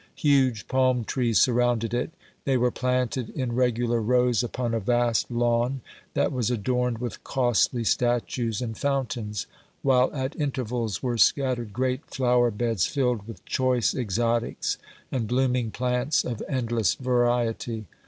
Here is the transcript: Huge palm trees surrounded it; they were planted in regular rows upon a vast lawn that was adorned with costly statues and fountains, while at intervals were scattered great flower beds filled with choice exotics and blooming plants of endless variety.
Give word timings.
Huge 0.15 0.67
palm 0.67 1.03
trees 1.03 1.37
surrounded 1.39 1.93
it; 1.93 2.09
they 2.43 2.57
were 2.57 2.71
planted 2.71 3.29
in 3.29 3.53
regular 3.53 4.01
rows 4.01 4.41
upon 4.43 4.73
a 4.73 4.79
vast 4.79 5.29
lawn 5.29 5.81
that 6.15 6.31
was 6.31 6.49
adorned 6.49 6.97
with 6.97 7.23
costly 7.23 7.83
statues 7.83 8.63
and 8.63 8.75
fountains, 8.75 9.45
while 9.83 10.09
at 10.11 10.35
intervals 10.35 11.03
were 11.03 11.19
scattered 11.19 11.71
great 11.71 12.03
flower 12.07 12.49
beds 12.49 12.87
filled 12.87 13.27
with 13.27 13.45
choice 13.45 13.93
exotics 13.93 14.79
and 15.11 15.27
blooming 15.27 15.69
plants 15.69 16.25
of 16.25 16.41
endless 16.49 16.95
variety. 16.95 17.85